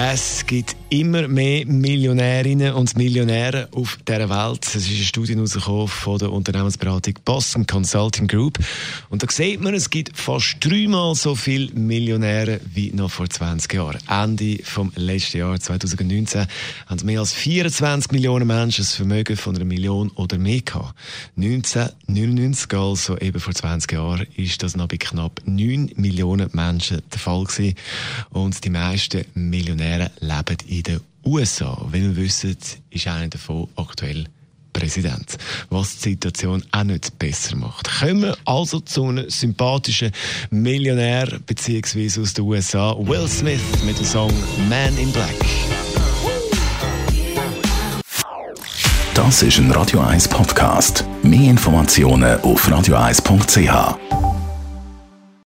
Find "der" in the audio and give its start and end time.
4.06-4.30, 6.18-6.30, 27.12-27.18